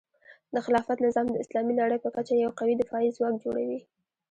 د 0.53 0.55
خلافت 0.65 0.97
نظام 1.07 1.25
د 1.31 1.35
اسلامي 1.43 1.73
نړۍ 1.81 1.97
په 2.01 2.09
کچه 2.15 2.33
یو 2.43 2.51
قوي 2.59 2.75
دفاعي 2.81 3.09
ځواک 3.17 3.35
جوړوي. 3.43 3.79